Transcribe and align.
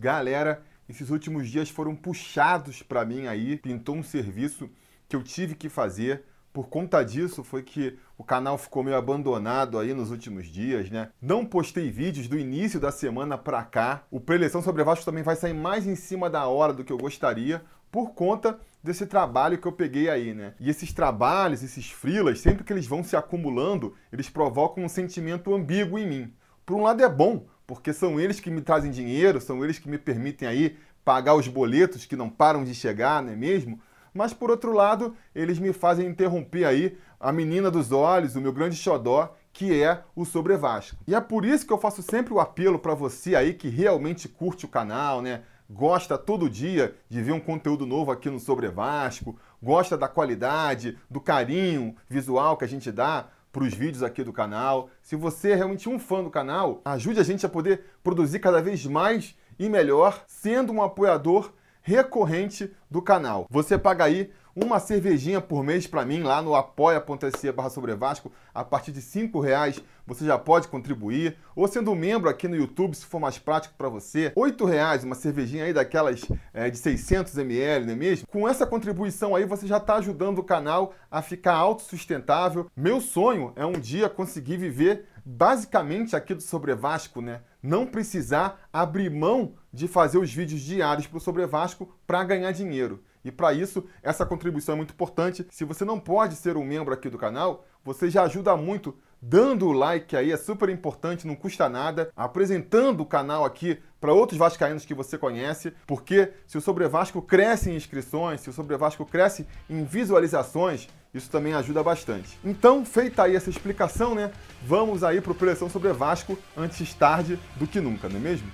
Galera, 0.00 0.62
esses 0.88 1.10
últimos 1.10 1.46
dias 1.50 1.68
foram 1.68 1.94
puxados 1.94 2.82
para 2.82 3.04
mim 3.04 3.26
aí, 3.26 3.58
pintou 3.58 3.94
um 3.94 4.02
serviço 4.02 4.70
que 5.06 5.14
eu 5.14 5.22
tive 5.22 5.54
que 5.54 5.68
fazer. 5.68 6.24
Por 6.54 6.70
conta 6.70 7.04
disso 7.04 7.44
foi 7.44 7.62
que 7.62 7.98
o 8.16 8.24
canal 8.24 8.56
ficou 8.56 8.82
meio 8.82 8.96
abandonado 8.96 9.78
aí 9.78 9.92
nos 9.92 10.10
últimos 10.10 10.46
dias, 10.46 10.88
né? 10.90 11.10
Não 11.20 11.44
postei 11.44 11.90
vídeos 11.90 12.28
do 12.28 12.38
início 12.38 12.80
da 12.80 12.90
semana 12.90 13.36
pra 13.36 13.62
cá. 13.62 14.02
O 14.10 14.18
preleção 14.18 14.62
sobre 14.62 14.82
Vasco 14.82 15.04
também 15.04 15.22
vai 15.22 15.36
sair 15.36 15.52
mais 15.52 15.86
em 15.86 15.94
cima 15.94 16.30
da 16.30 16.46
hora 16.46 16.72
do 16.72 16.82
que 16.82 16.94
eu 16.94 16.98
gostaria, 16.98 17.62
por 17.92 18.14
conta 18.14 18.58
desse 18.82 19.04
trabalho 19.04 19.58
que 19.58 19.68
eu 19.68 19.72
peguei 19.72 20.08
aí, 20.08 20.32
né? 20.32 20.54
E 20.58 20.70
esses 20.70 20.94
trabalhos, 20.94 21.62
esses 21.62 21.90
frilas, 21.90 22.40
sempre 22.40 22.64
que 22.64 22.72
eles 22.72 22.86
vão 22.86 23.04
se 23.04 23.16
acumulando, 23.16 23.94
eles 24.10 24.30
provocam 24.30 24.82
um 24.82 24.88
sentimento 24.88 25.54
ambíguo 25.54 25.98
em 25.98 26.08
mim. 26.08 26.34
Por 26.64 26.76
um 26.76 26.84
lado 26.84 27.02
é 27.02 27.08
bom, 27.08 27.44
porque 27.70 27.92
são 27.92 28.18
eles 28.18 28.40
que 28.40 28.50
me 28.50 28.60
trazem 28.60 28.90
dinheiro, 28.90 29.40
são 29.40 29.62
eles 29.62 29.78
que 29.78 29.88
me 29.88 29.96
permitem 29.96 30.48
aí 30.48 30.76
pagar 31.04 31.36
os 31.36 31.46
boletos 31.46 32.04
que 32.04 32.16
não 32.16 32.28
param 32.28 32.64
de 32.64 32.74
chegar, 32.74 33.22
não 33.22 33.32
é 33.32 33.36
mesmo? 33.36 33.80
Mas 34.12 34.34
por 34.34 34.50
outro 34.50 34.72
lado, 34.72 35.14
eles 35.32 35.56
me 35.60 35.72
fazem 35.72 36.08
interromper 36.08 36.64
aí 36.64 36.98
a 37.20 37.30
menina 37.30 37.70
dos 37.70 37.92
olhos, 37.92 38.34
o 38.34 38.40
meu 38.40 38.52
grande 38.52 38.74
xodó, 38.74 39.36
que 39.52 39.80
é 39.80 40.02
o 40.16 40.24
Sobre 40.24 40.56
Vasco. 40.56 40.96
E 41.06 41.14
é 41.14 41.20
por 41.20 41.44
isso 41.44 41.64
que 41.64 41.72
eu 41.72 41.78
faço 41.78 42.02
sempre 42.02 42.34
o 42.34 42.40
apelo 42.40 42.76
para 42.76 42.92
você 42.92 43.36
aí 43.36 43.54
que 43.54 43.68
realmente 43.68 44.28
curte 44.28 44.64
o 44.64 44.68
canal, 44.68 45.22
né? 45.22 45.42
Gosta 45.70 46.18
todo 46.18 46.50
dia 46.50 46.96
de 47.08 47.22
ver 47.22 47.30
um 47.30 47.38
conteúdo 47.38 47.86
novo 47.86 48.10
aqui 48.10 48.28
no 48.28 48.40
Sobre 48.40 48.68
Vasco, 48.68 49.38
gosta 49.62 49.96
da 49.96 50.08
qualidade, 50.08 50.98
do 51.08 51.20
carinho 51.20 51.94
visual 52.08 52.56
que 52.56 52.64
a 52.64 52.68
gente 52.68 52.90
dá 52.90 53.28
para 53.52 53.64
os 53.64 53.74
vídeos 53.74 54.02
aqui 54.02 54.22
do 54.22 54.32
canal. 54.32 54.88
Se 55.02 55.16
você 55.16 55.50
é 55.50 55.54
realmente 55.54 55.88
um 55.88 55.98
fã 55.98 56.22
do 56.22 56.30
canal, 56.30 56.80
ajude 56.84 57.20
a 57.20 57.24
gente 57.24 57.44
a 57.44 57.48
poder 57.48 57.84
produzir 58.02 58.38
cada 58.38 58.62
vez 58.62 58.84
mais 58.86 59.36
e 59.58 59.68
melhor, 59.68 60.24
sendo 60.26 60.72
um 60.72 60.82
apoiador 60.82 61.52
recorrente 61.82 62.70
do 62.90 63.02
canal. 63.02 63.46
Você 63.50 63.78
paga 63.78 64.04
aí 64.04 64.30
uma 64.54 64.78
cervejinha 64.78 65.40
por 65.40 65.62
mês 65.62 65.86
para 65.86 66.04
mim 66.04 66.22
lá 66.22 66.42
no 66.42 66.54
apoia.se 66.54 67.52
barra 67.52 67.70
sobre 67.70 67.94
Vasco. 67.94 68.32
A 68.54 68.64
partir 68.64 68.92
de 68.92 69.00
cinco 69.00 69.40
reais 69.40 69.80
você 70.06 70.24
já 70.24 70.38
pode 70.38 70.68
contribuir. 70.68 71.36
Ou 71.54 71.68
sendo 71.68 71.94
membro 71.94 72.28
aqui 72.28 72.48
no 72.48 72.56
YouTube, 72.56 72.96
se 72.96 73.04
for 73.04 73.20
mais 73.20 73.38
prático 73.38 73.74
para 73.76 73.88
você. 73.88 74.32
Oito 74.34 74.64
reais, 74.64 75.04
uma 75.04 75.14
cervejinha 75.14 75.64
aí 75.64 75.72
daquelas 75.72 76.22
é, 76.52 76.68
de 76.68 76.76
600 76.78 77.38
ml, 77.38 77.86
não 77.86 77.92
é 77.92 77.96
mesmo? 77.96 78.26
Com 78.26 78.48
essa 78.48 78.66
contribuição 78.66 79.34
aí 79.36 79.44
você 79.44 79.66
já 79.66 79.76
está 79.76 79.96
ajudando 79.96 80.38
o 80.38 80.44
canal 80.44 80.94
a 81.10 81.22
ficar 81.22 81.54
autossustentável. 81.54 82.70
Meu 82.76 83.00
sonho 83.00 83.52
é 83.56 83.64
um 83.64 83.72
dia 83.72 84.08
conseguir 84.08 84.56
viver 84.56 85.06
basicamente 85.24 86.16
aqui 86.16 86.34
do 86.34 86.42
Sobre 86.42 86.74
Vasco, 86.74 87.20
né? 87.20 87.40
Não 87.62 87.86
precisar 87.86 88.68
abrir 88.72 89.10
mão 89.10 89.54
de 89.72 89.86
fazer 89.86 90.18
os 90.18 90.32
vídeos 90.32 90.60
diários 90.60 91.06
para 91.06 91.18
o 91.18 91.20
Sobre 91.20 91.46
Vasco 91.46 91.94
para 92.06 92.24
ganhar 92.24 92.52
dinheiro. 92.52 93.02
E 93.24 93.30
para 93.30 93.52
isso, 93.52 93.84
essa 94.02 94.24
contribuição 94.24 94.74
é 94.74 94.76
muito 94.76 94.94
importante. 94.94 95.46
Se 95.50 95.64
você 95.64 95.84
não 95.84 96.00
pode 96.00 96.36
ser 96.36 96.56
um 96.56 96.64
membro 96.64 96.94
aqui 96.94 97.10
do 97.10 97.18
canal, 97.18 97.66
você 97.84 98.08
já 98.08 98.22
ajuda 98.22 98.56
muito 98.56 98.96
dando 99.20 99.66
o 99.66 99.72
like 99.72 100.16
aí, 100.16 100.32
é 100.32 100.36
super 100.36 100.68
importante, 100.68 101.26
não 101.26 101.34
custa 101.34 101.68
nada, 101.68 102.10
apresentando 102.16 103.00
o 103.00 103.06
canal 103.06 103.44
aqui 103.44 103.78
para 104.00 104.12
outros 104.12 104.38
vascaínos 104.38 104.84
que 104.84 104.94
você 104.94 105.18
conhece, 105.18 105.72
porque 105.86 106.32
se 106.46 106.56
o 106.56 106.60
Sobre 106.60 106.88
Vasco 106.88 107.20
cresce 107.20 107.70
em 107.70 107.76
inscrições, 107.76 108.40
se 108.40 108.48
o 108.48 108.52
Sobre 108.52 108.76
Vasco 108.76 109.04
cresce 109.04 109.46
em 109.68 109.84
visualizações, 109.84 110.88
isso 111.12 111.30
também 111.30 111.54
ajuda 111.54 111.82
bastante. 111.82 112.38
Então, 112.44 112.84
feita 112.84 113.24
aí 113.24 113.34
essa 113.34 113.50
explicação, 113.50 114.14
né? 114.14 114.30
Vamos 114.62 115.02
aí 115.02 115.20
para 115.20 115.32
o 115.32 115.34
Preleção 115.34 115.68
Sobre 115.68 115.92
Vasco 115.92 116.38
antes 116.56 116.94
tarde 116.94 117.38
do 117.56 117.66
que 117.66 117.80
nunca, 117.80 118.08
não 118.08 118.16
é 118.16 118.20
mesmo? 118.20 118.50